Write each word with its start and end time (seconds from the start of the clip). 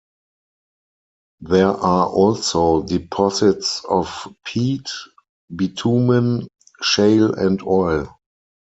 There 1.41 1.67
are 1.69 2.07
also 2.07 2.81
deposits 2.81 3.85
of 3.87 4.33
peat, 4.43 4.89
bitumen, 5.55 6.47
shale 6.81 7.35
and 7.35 7.61
oil. 7.61 8.09